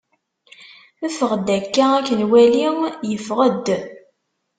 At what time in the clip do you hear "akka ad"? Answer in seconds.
1.57-2.03